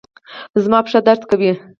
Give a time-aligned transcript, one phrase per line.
[0.63, 1.51] زما پښه درد کوي